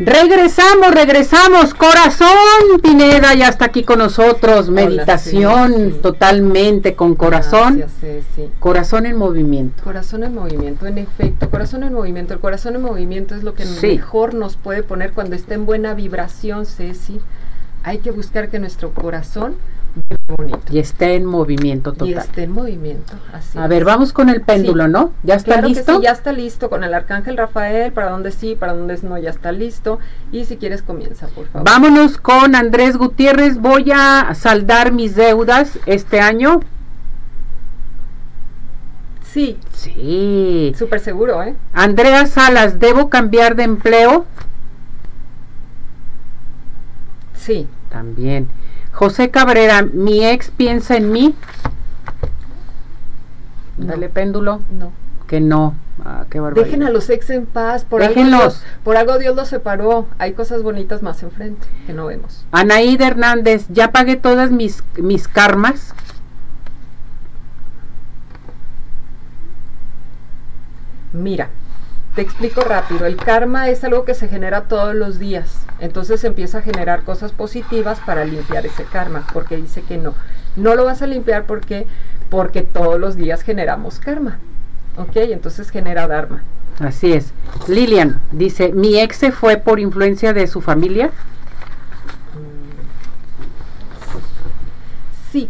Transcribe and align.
Regresamos, 0.00 0.92
regresamos. 0.92 1.74
Corazón 1.74 2.28
Pineda 2.80 3.34
ya 3.34 3.48
está 3.48 3.64
aquí 3.64 3.82
con 3.82 3.98
nosotros. 3.98 4.70
Meditación 4.70 6.00
totalmente 6.00 6.94
con 6.94 7.16
corazón. 7.16 7.84
Corazón 8.60 9.06
en 9.06 9.16
movimiento. 9.16 9.82
Corazón 9.82 10.22
en 10.22 10.34
movimiento, 10.34 10.86
en 10.86 10.98
efecto. 10.98 11.50
Corazón 11.50 11.82
en 11.82 11.92
movimiento. 11.92 12.32
El 12.32 12.40
corazón 12.40 12.76
en 12.76 12.82
movimiento 12.82 13.34
es 13.34 13.42
lo 13.42 13.54
que 13.54 13.64
mejor 13.64 14.34
nos 14.34 14.56
puede 14.56 14.84
poner 14.84 15.12
cuando 15.12 15.34
esté 15.34 15.54
en 15.54 15.66
buena 15.66 15.94
vibración, 15.94 16.64
Ceci. 16.64 17.20
Hay 17.82 17.98
que 17.98 18.12
buscar 18.12 18.50
que 18.50 18.60
nuestro 18.60 18.92
corazón 18.92 19.56
y 20.70 20.78
esté 20.78 21.14
en 21.14 21.24
movimiento 21.24 21.92
total. 21.92 22.08
Y 22.08 22.12
esté 22.14 22.42
en 22.44 22.52
movimiento, 22.52 23.14
A 23.56 23.66
ver, 23.66 23.84
vamos 23.84 24.12
con 24.12 24.28
el 24.28 24.42
péndulo, 24.42 24.88
¿no? 24.88 25.12
¿Ya 25.22 25.34
está 25.34 25.60
listo? 25.62 25.96
sí, 25.96 26.02
ya 26.02 26.12
está 26.12 26.32
listo 26.32 26.68
con 26.68 26.84
el 26.84 26.92
arcángel 26.92 27.36
Rafael, 27.36 27.92
para 27.92 28.10
donde 28.10 28.30
sí, 28.30 28.54
para 28.54 28.74
donde 28.74 28.98
no, 29.02 29.18
ya 29.18 29.30
está 29.30 29.52
listo. 29.52 29.98
Y 30.32 30.44
si 30.44 30.56
quieres 30.56 30.82
comienza, 30.82 31.28
por 31.28 31.46
favor. 31.46 31.68
Vámonos 31.68 32.18
con 32.18 32.54
Andrés 32.54 32.96
Gutiérrez. 32.96 33.58
Voy 33.58 33.90
a 33.94 34.34
saldar 34.34 34.92
mis 34.92 35.14
deudas 35.16 35.78
este 35.86 36.20
año. 36.20 36.60
Sí. 39.22 39.58
Sí. 39.72 40.74
Súper 40.76 41.00
seguro, 41.00 41.42
¿eh? 41.42 41.54
Andrea 41.72 42.26
Salas, 42.26 42.78
¿debo 42.78 43.08
cambiar 43.08 43.56
de 43.56 43.62
empleo? 43.64 44.26
Sí. 47.34 47.68
También. 47.88 48.48
José 48.92 49.30
Cabrera, 49.30 49.82
mi 49.82 50.24
ex 50.24 50.50
piensa 50.50 50.96
en 50.96 51.12
mí. 51.12 51.34
Dale 53.76 54.08
péndulo. 54.08 54.60
No. 54.70 54.92
Que 55.26 55.40
no. 55.40 55.74
Ah, 56.04 56.24
qué 56.30 56.40
barbaridad. 56.40 56.66
Dejen 56.66 56.82
a 56.82 56.90
los 56.90 57.10
ex 57.10 57.30
en 57.30 57.46
paz. 57.46 57.84
Por 57.84 58.02
Algo 58.02 58.22
por 58.84 58.96
algo 58.96 59.18
Dios 59.18 59.36
los 59.36 59.48
separó. 59.48 60.06
Hay 60.18 60.32
cosas 60.32 60.62
bonitas 60.62 61.02
más 61.02 61.22
enfrente 61.22 61.66
que 61.86 61.92
no 61.92 62.06
vemos. 62.06 62.44
Anaída 62.50 63.06
Hernández, 63.06 63.66
ya 63.68 63.92
pagué 63.92 64.16
todas 64.16 64.50
mis, 64.50 64.82
mis 64.96 65.28
karmas. 65.28 65.94
Mira, 71.12 71.50
te 72.18 72.22
explico 72.22 72.62
rápido. 72.62 73.06
El 73.06 73.14
karma 73.14 73.68
es 73.68 73.84
algo 73.84 74.04
que 74.04 74.12
se 74.12 74.26
genera 74.26 74.62
todos 74.62 74.92
los 74.92 75.20
días. 75.20 75.60
Entonces 75.78 76.24
empieza 76.24 76.58
a 76.58 76.62
generar 76.62 77.04
cosas 77.04 77.30
positivas 77.30 78.00
para 78.04 78.24
limpiar 78.24 78.66
ese 78.66 78.82
karma, 78.82 79.24
porque 79.32 79.56
dice 79.56 79.82
que 79.82 79.98
no. 79.98 80.14
No 80.56 80.74
lo 80.74 80.84
vas 80.84 81.00
a 81.00 81.06
limpiar 81.06 81.44
porque 81.44 81.86
porque 82.28 82.62
todos 82.62 82.98
los 82.98 83.14
días 83.14 83.42
generamos 83.42 84.00
karma. 84.00 84.40
¿Ok? 84.96 85.14
Entonces 85.14 85.70
genera 85.70 86.08
dharma. 86.08 86.42
Así 86.80 87.12
es. 87.12 87.32
Lilian 87.68 88.20
dice, 88.32 88.72
mi 88.72 88.98
ex 88.98 89.14
se 89.14 89.30
fue 89.30 89.56
por 89.56 89.78
influencia 89.78 90.32
de 90.32 90.48
su 90.48 90.60
familia. 90.60 91.12
Sí. 95.30 95.48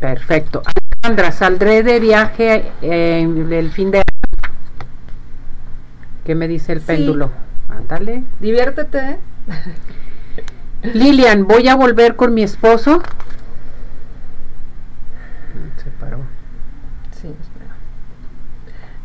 Perfecto. 0.00 0.62
Alejandra, 1.04 1.30
saldré 1.30 1.84
de 1.84 2.00
viaje 2.00 2.72
en 2.82 3.52
el 3.52 3.70
fin 3.70 3.92
de 3.92 4.02
¿Qué 6.26 6.34
me 6.34 6.48
dice 6.48 6.72
el 6.72 6.80
péndulo? 6.80 7.30
Ándale. 7.68 8.24
Diviértete. 8.40 9.18
Lilian, 10.82 11.46
voy 11.46 11.68
a 11.68 11.76
volver 11.76 12.16
con 12.16 12.34
mi 12.34 12.42
esposo. 12.42 13.00
Se 15.76 15.88
paró. 16.00 16.18
Sí, 17.12 17.28
espera. 17.28 17.76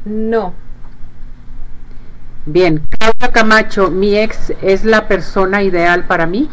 No. 0.03 0.55
Bien, 2.47 2.81
Claudia 2.89 3.31
Camacho, 3.31 3.91
mi 3.91 4.17
ex 4.17 4.51
es 4.63 4.83
la 4.83 5.07
persona 5.07 5.61
ideal 5.61 6.05
para 6.05 6.25
mí. 6.25 6.49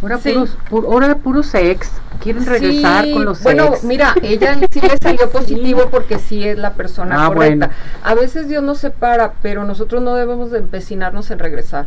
Ahora, 0.00 0.18
puros, 0.18 0.56
ahora 0.70 1.16
puros 1.16 1.52
ex 1.54 1.90
quieren 2.20 2.46
regresar 2.46 3.10
con 3.12 3.24
los 3.24 3.42
bueno, 3.42 3.72
mira, 3.82 4.14
ella 4.22 4.56
sí 4.70 4.80
le 4.80 4.96
salió 5.02 5.28
positivo 5.30 5.88
porque 5.90 6.18
sí 6.18 6.46
es 6.46 6.56
la 6.56 6.74
persona 6.74 7.24
ah, 7.26 7.28
correcta. 7.28 7.70
A 8.04 8.14
veces 8.14 8.48
Dios 8.48 8.62
nos 8.62 8.78
separa, 8.78 9.34
pero 9.42 9.64
nosotros 9.64 10.02
no 10.02 10.14
debemos 10.14 10.52
de 10.52 10.58
empecinarnos 10.58 11.30
en 11.32 11.40
regresar. 11.40 11.86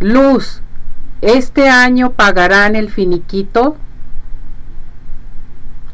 Luz, 0.00 0.62
¿este 1.20 1.68
año 1.68 2.12
pagarán 2.12 2.76
el 2.76 2.90
finiquito? 2.90 3.76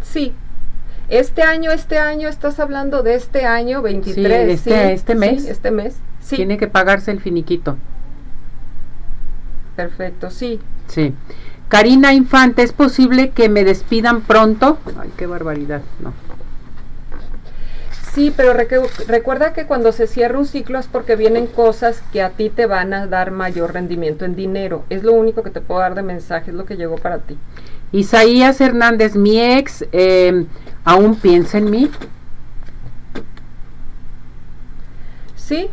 Sí. 0.03 0.35
Este 1.09 1.43
año, 1.43 1.73
este 1.73 1.99
año, 1.99 2.29
estás 2.29 2.61
hablando 2.61 3.03
de 3.03 3.15
este 3.15 3.45
año 3.45 3.83
23. 3.83 4.49
este, 4.51 4.93
este 4.93 5.15
mes. 5.17 5.47
este 5.47 5.71
mes. 5.73 5.97
Sí. 6.21 6.37
Tiene 6.37 6.59
que 6.59 6.69
pagarse 6.69 7.11
el 7.11 7.21
finiquito. 7.21 7.77
Perfecto, 9.77 10.31
sí. 10.31 10.61
Sí. 10.89 11.15
Karina 11.69 12.13
Infante, 12.13 12.63
¿es 12.63 12.73
posible 12.73 13.31
que 13.31 13.49
me 13.49 13.65
despidan 13.65 14.21
pronto? 14.23 14.79
Ay, 15.01 15.11
qué 15.17 15.27
barbaridad, 15.27 15.83
no. 16.01 16.13
Sí, 18.13 18.33
pero 18.37 18.53
recuerda 18.53 19.53
que 19.53 19.67
cuando 19.67 19.91
se 19.91 20.07
cierra 20.07 20.39
un 20.39 20.47
ciclo 20.47 20.79
es 20.79 20.87
porque 20.87 21.17
vienen 21.17 21.49
cosas 21.49 22.01
que 22.13 22.23
a 22.23 22.31
ti 22.31 22.49
te 22.49 22.67
van 22.67 22.95
a 22.95 23.09
dar 23.09 23.33
mayor 23.33 23.73
rendimiento 23.73 24.25
en 24.25 24.37
dinero. 24.37 24.85
Es 24.89 25.03
lo 25.03 25.13
único 25.13 25.43
que 25.43 25.51
te 25.51 25.61
puedo 25.61 25.81
dar 25.81 25.97
de 25.97 26.05
mensaje, 26.05 26.53
es 26.53 26.57
lo 26.57 26.65
que 26.65 26.77
llegó 26.77 26.95
para 26.95 27.19
ti. 27.19 27.37
Isaías 27.91 28.61
Hernández, 28.61 29.17
mi 29.17 29.41
ex, 29.41 29.85
em, 29.91 30.47
¿aún 30.85 31.17
piensa 31.17 31.59
en 31.59 31.71
mí? 31.71 31.91
Sí. 35.35 35.69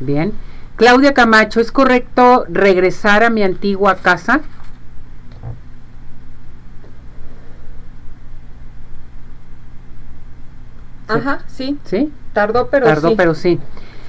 Bien. 0.00 0.32
Claudia 0.76 1.14
Camacho, 1.14 1.60
¿es 1.60 1.72
correcto 1.72 2.44
regresar 2.48 3.24
a 3.24 3.30
mi 3.30 3.42
antigua 3.42 3.96
casa? 3.96 4.40
Ajá, 11.08 11.40
sí. 11.46 11.78
¿Sí? 11.84 12.12
Tardó, 12.32 12.68
pero 12.68 12.86
Tardó, 12.86 13.16
pero 13.16 13.34
sí. 13.34 13.58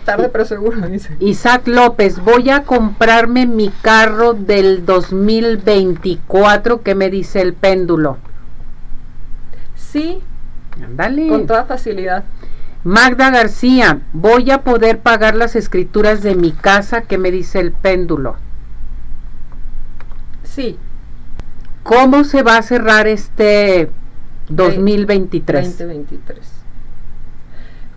Tarde, 0.03 0.29
pero 0.29 0.45
seguro, 0.45 0.87
dice. 0.87 1.15
Isaac 1.19 1.67
López, 1.67 2.19
voy 2.19 2.49
a 2.49 2.63
comprarme 2.63 3.45
mi 3.45 3.69
carro 3.69 4.33
del 4.33 4.85
2024, 4.85 6.81
¿qué 6.81 6.95
me 6.95 7.09
dice 7.09 7.41
el 7.41 7.53
péndulo? 7.53 8.17
Sí. 9.75 10.21
Ándale. 10.81 11.27
Con 11.27 11.45
toda 11.45 11.65
facilidad. 11.65 12.23
Magda 12.83 13.31
García, 13.31 14.01
voy 14.13 14.51
a 14.51 14.63
poder 14.63 14.99
pagar 14.99 15.35
las 15.35 15.55
escrituras 15.55 16.21
de 16.21 16.35
mi 16.35 16.51
casa, 16.51 17.01
¿qué 17.01 17.17
me 17.17 17.31
dice 17.31 17.59
el 17.59 17.71
péndulo? 17.71 18.37
Sí. 20.43 20.77
¿Cómo 21.83 22.23
se 22.23 22.43
va 22.43 22.57
a 22.57 22.61
cerrar 22.61 23.07
este 23.07 23.89
2023? 24.49 25.65
2023. 25.65 26.51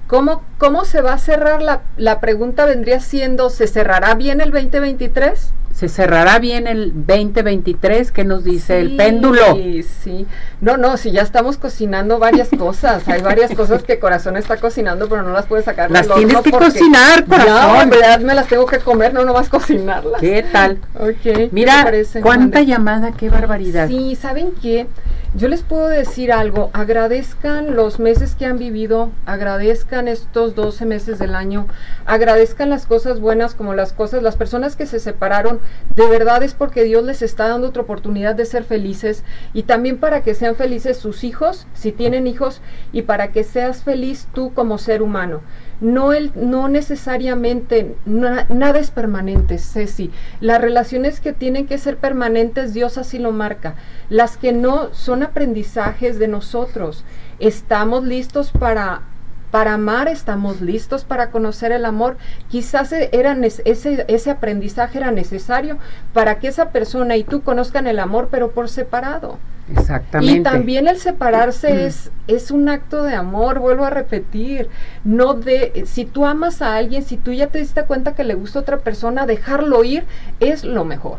¿Cómo, 0.06 0.42
¿Cómo 0.58 0.84
se 0.84 1.02
va 1.02 1.12
a 1.12 1.18
cerrar? 1.18 1.62
La, 1.62 1.82
la 1.96 2.20
pregunta 2.20 2.66
vendría 2.66 3.00
siendo, 3.00 3.48
¿se 3.48 3.68
cerrará 3.68 4.14
bien 4.14 4.40
el 4.40 4.50
2023? 4.50 5.52
Se 5.80 5.88
cerrará 5.88 6.38
bien 6.40 6.66
el 6.66 6.92
2023, 7.06 8.12
¿qué 8.12 8.22
nos 8.22 8.44
dice 8.44 8.80
el 8.80 8.96
péndulo? 8.96 9.54
Sí, 9.54 9.82
sí. 9.82 10.26
No, 10.60 10.76
no, 10.76 10.98
si 10.98 11.10
ya 11.10 11.22
estamos 11.22 11.56
cocinando 11.56 12.18
varias 12.18 12.50
cosas, 12.50 13.08
hay 13.08 13.22
varias 13.22 13.54
cosas 13.54 13.82
que 13.82 13.98
corazón 13.98 14.36
está 14.36 14.58
cocinando, 14.58 15.08
pero 15.08 15.22
no 15.22 15.32
las 15.32 15.46
puede 15.46 15.62
sacar 15.62 15.90
Las 15.90 16.06
tienes 16.06 16.36
que 16.42 16.50
cocinar, 16.50 17.24
corazón. 17.24 17.72
No, 17.72 17.80
en 17.80 17.88
verdad 17.88 18.20
me 18.20 18.34
las 18.34 18.46
tengo 18.46 18.66
que 18.66 18.78
comer, 18.78 19.14
no 19.14 19.24
nomás 19.24 19.48
cocinarlas. 19.48 20.20
¿Qué 20.20 20.44
tal? 20.52 20.80
Ok. 20.98 21.50
Mira, 21.50 21.90
cuánta 22.20 22.60
llamada, 22.60 23.12
qué 23.12 23.30
barbaridad. 23.30 23.88
Sí, 23.88 24.16
¿saben 24.16 24.52
qué? 24.60 24.86
Yo 25.32 25.46
les 25.46 25.62
puedo 25.62 25.86
decir 25.86 26.32
algo, 26.32 26.70
agradezcan 26.72 27.76
los 27.76 28.00
meses 28.00 28.34
que 28.34 28.46
han 28.46 28.58
vivido, 28.58 29.12
agradezcan 29.26 30.08
estos 30.08 30.56
12 30.56 30.86
meses 30.86 31.20
del 31.20 31.36
año, 31.36 31.68
agradezcan 32.04 32.68
las 32.68 32.84
cosas 32.84 33.20
buenas 33.20 33.54
como 33.54 33.72
las 33.72 33.92
cosas, 33.92 34.24
las 34.24 34.34
personas 34.34 34.74
que 34.74 34.86
se 34.86 34.98
separaron, 34.98 35.60
de 35.94 36.08
verdad 36.08 36.42
es 36.42 36.54
porque 36.54 36.82
Dios 36.82 37.04
les 37.04 37.22
está 37.22 37.46
dando 37.46 37.68
otra 37.68 37.82
oportunidad 37.82 38.34
de 38.34 38.44
ser 38.44 38.64
felices 38.64 39.22
y 39.54 39.62
también 39.62 39.98
para 39.98 40.24
que 40.24 40.34
sean 40.34 40.56
felices 40.56 40.96
sus 40.96 41.22
hijos, 41.22 41.68
si 41.74 41.92
tienen 41.92 42.26
hijos, 42.26 42.60
y 42.92 43.02
para 43.02 43.30
que 43.30 43.44
seas 43.44 43.84
feliz 43.84 44.26
tú 44.34 44.52
como 44.52 44.78
ser 44.78 45.00
humano 45.00 45.42
no, 45.80 46.12
el, 46.12 46.32
no 46.34 46.68
necesariamente, 46.68 47.96
nada 48.04 48.78
es 48.78 48.90
permanente, 48.90 49.58
Ceci. 49.58 50.10
Las 50.40 50.60
relaciones 50.60 51.20
que 51.20 51.32
tienen 51.32 51.66
que 51.66 51.78
ser 51.78 51.96
permanentes, 51.96 52.74
Dios 52.74 52.98
así 52.98 53.18
lo 53.18 53.32
marca. 53.32 53.76
Las 54.08 54.36
que 54.36 54.52
no 54.52 54.92
son 54.92 55.22
aprendizajes 55.22 56.18
de 56.18 56.28
nosotros. 56.28 57.04
Estamos 57.38 58.04
listos 58.04 58.50
para 58.52 59.02
para 59.50 59.74
amar 59.74 60.06
estamos 60.06 60.60
listos 60.60 61.04
para 61.04 61.30
conocer 61.30 61.72
el 61.72 61.84
amor. 61.84 62.16
Quizás 62.48 62.92
e, 62.92 63.10
era 63.12 63.36
ese, 63.64 64.04
ese 64.06 64.30
aprendizaje 64.30 64.98
era 64.98 65.10
necesario 65.10 65.78
para 66.12 66.38
que 66.38 66.46
esa 66.48 66.70
persona 66.70 67.16
y 67.16 67.24
tú 67.24 67.42
conozcan 67.42 67.88
el 67.88 67.98
amor, 67.98 68.28
pero 68.30 68.52
por 68.52 68.68
separado. 68.68 69.38
Exactamente. 69.76 70.40
Y 70.40 70.42
también 70.42 70.88
el 70.88 70.98
separarse 70.98 71.86
es, 71.86 72.10
es 72.26 72.50
un 72.50 72.68
acto 72.68 73.02
de 73.02 73.14
amor, 73.14 73.58
vuelvo 73.58 73.84
a 73.84 73.90
repetir. 73.90 74.68
No 75.04 75.34
de, 75.34 75.84
si 75.86 76.04
tú 76.04 76.26
amas 76.26 76.62
a 76.62 76.76
alguien, 76.76 77.02
si 77.02 77.16
tú 77.16 77.32
ya 77.32 77.48
te 77.48 77.58
diste 77.58 77.84
cuenta 77.84 78.14
que 78.14 78.24
le 78.24 78.34
gusta 78.34 78.58
a 78.58 78.62
otra 78.62 78.78
persona, 78.78 79.26
dejarlo 79.26 79.84
ir 79.84 80.04
es 80.40 80.64
lo 80.64 80.84
mejor. 80.84 81.18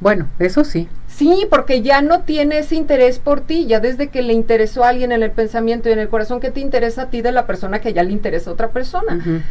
Bueno, 0.00 0.28
eso 0.38 0.64
sí. 0.64 0.88
Sí, 1.08 1.46
porque 1.50 1.82
ya 1.82 2.02
no 2.02 2.20
tiene 2.20 2.58
ese 2.58 2.76
interés 2.76 3.18
por 3.18 3.40
ti, 3.40 3.66
ya 3.66 3.80
desde 3.80 4.08
que 4.08 4.22
le 4.22 4.32
interesó 4.32 4.84
a 4.84 4.90
alguien 4.90 5.10
en 5.10 5.22
el 5.22 5.32
pensamiento 5.32 5.88
y 5.88 5.92
en 5.92 5.98
el 5.98 6.08
corazón, 6.08 6.38
que 6.38 6.50
te 6.50 6.60
interesa 6.60 7.02
a 7.02 7.06
ti 7.10 7.20
de 7.20 7.32
la 7.32 7.46
persona 7.46 7.80
que 7.80 7.92
ya 7.92 8.04
le 8.04 8.12
interesa 8.12 8.50
a 8.50 8.52
otra 8.52 8.68
persona? 8.68 9.42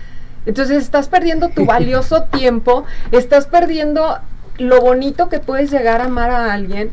Entonces 0.45 0.77
estás 0.81 1.09
perdiendo 1.09 1.49
tu 1.49 1.65
valioso 1.65 2.23
tiempo, 2.23 2.85
estás 3.11 3.47
perdiendo 3.47 4.19
lo 4.57 4.81
bonito 4.81 5.27
que 5.27 5.39
puedes 5.39 5.69
llegar 5.69 6.01
a 6.01 6.05
amar 6.05 6.31
a 6.31 6.53
alguien. 6.53 6.89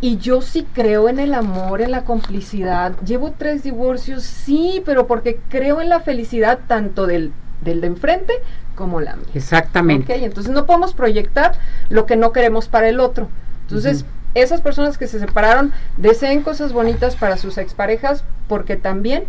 Y 0.00 0.18
yo 0.18 0.42
sí 0.42 0.66
creo 0.72 1.08
en 1.08 1.18
el 1.18 1.34
amor, 1.34 1.80
en 1.80 1.90
la 1.90 2.04
complicidad. 2.04 2.96
Llevo 3.00 3.34
tres 3.36 3.64
divorcios, 3.64 4.22
sí, 4.22 4.82
pero 4.84 5.06
porque 5.06 5.40
creo 5.48 5.80
en 5.80 5.88
la 5.88 6.00
felicidad 6.00 6.60
tanto 6.68 7.06
del, 7.06 7.32
del 7.62 7.80
de 7.80 7.88
enfrente 7.88 8.34
como 8.76 9.00
la 9.00 9.16
mía. 9.16 9.26
Exactamente. 9.34 10.12
Okay, 10.12 10.24
entonces 10.24 10.52
no 10.52 10.66
podemos 10.66 10.94
proyectar 10.94 11.52
lo 11.88 12.06
que 12.06 12.16
no 12.16 12.32
queremos 12.32 12.68
para 12.68 12.88
el 12.88 13.00
otro. 13.00 13.28
Entonces, 13.62 14.04
esas 14.34 14.60
personas 14.60 14.98
que 14.98 15.06
se 15.06 15.18
separaron 15.18 15.72
deseen 15.96 16.42
cosas 16.42 16.72
bonitas 16.72 17.16
para 17.16 17.36
sus 17.36 17.58
exparejas 17.58 18.24
porque 18.48 18.76
también 18.76 19.24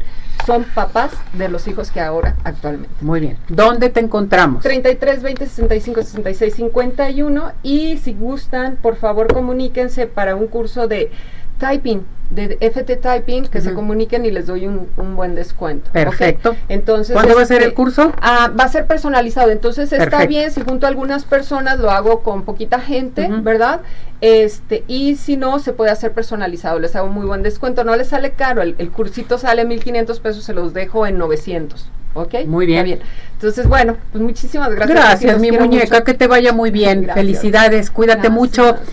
son 0.45 0.63
papás 0.63 1.11
de 1.33 1.49
los 1.49 1.67
hijos 1.67 1.91
que 1.91 1.99
ahora 1.99 2.35
actualmente. 2.43 2.95
Muy 3.01 3.19
bien. 3.19 3.37
¿Dónde 3.49 3.89
te 3.89 3.99
encontramos? 3.99 4.63
33 4.63 5.21
20 5.21 5.45
65 5.45 6.01
66 6.01 6.55
51 6.55 7.51
y 7.61 7.97
si 7.97 8.13
gustan, 8.13 8.77
por 8.81 8.95
favor 8.95 9.31
comuníquense 9.33 10.07
para 10.07 10.35
un 10.35 10.47
curso 10.47 10.87
de 10.87 11.11
typing 11.59 12.03
de 12.29 12.57
FT 12.61 12.97
Typing 12.97 13.47
que 13.47 13.59
se 13.59 13.73
comuniquen 13.73 14.25
y 14.25 14.31
les 14.31 14.45
doy 14.45 14.67
un, 14.67 14.87
buen 15.15 15.35
descuento. 15.35 15.89
Perfecto. 15.91 16.55
Entonces, 16.67 17.13
¿Cuándo 17.13 17.35
va 17.35 17.41
a 17.41 17.45
ser 17.45 17.57
el 17.57 17.69
este, 17.69 17.75
curso? 17.75 18.13
Ah, 18.21 18.51
va 18.57 18.65
a 18.65 18.69
ser 18.69 18.85
personalizado. 18.85 19.49
Entonces 19.49 19.91
está 19.91 20.25
bien 20.27 20.51
si 20.51 20.61
junto 20.61 20.85
a 20.85 20.89
algunas 20.89 21.25
personas 21.25 21.79
lo 21.79 21.89
hago 21.89 22.21
con 22.21 22.43
poquita 22.43 22.79
gente, 22.79 23.27
¿verdad? 23.41 23.81
Este, 24.21 24.83
y 24.87 25.15
si 25.15 25.37
no, 25.37 25.59
se 25.59 25.73
puede 25.73 25.91
hacer 25.91 26.13
personalizado. 26.13 26.79
Les 26.79 26.95
hago 26.95 27.07
muy 27.07 27.25
buen 27.25 27.41
descuento. 27.41 27.83
No 27.83 27.95
les 27.95 28.09
sale 28.09 28.31
caro. 28.31 28.61
El, 28.61 28.75
el 28.77 28.91
cursito 28.91 29.37
sale 29.37 29.65
1500 29.65 30.19
pesos, 30.19 30.43
se 30.43 30.53
los 30.53 30.73
dejo 30.73 31.07
en 31.07 31.17
900. 31.17 31.89
¿Ok? 32.13 32.33
Muy 32.45 32.65
bien. 32.65 32.83
bien. 32.85 32.99
Entonces, 33.33 33.67
bueno, 33.67 33.95
pues 34.11 34.23
muchísimas 34.23 34.69
gracias. 34.73 34.97
Gracias, 34.97 35.39
mi 35.39 35.51
muñeca, 35.51 36.03
que 36.03 36.13
te 36.13 36.27
vaya 36.27 36.51
muy 36.51 36.71
bien. 36.71 37.09
Felicidades, 37.13 37.91
cuídate 37.91 38.29
mucho. 38.29 38.75